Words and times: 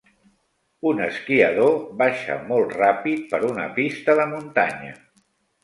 Un 0.91 1.03
esquiador 1.07 1.75
baixa 1.99 2.39
molt 2.49 2.75
ràpid 2.79 3.23
per 3.35 3.43
una 3.53 3.69
pista 3.79 4.19
de 4.25 4.29
muntanya. 4.35 4.99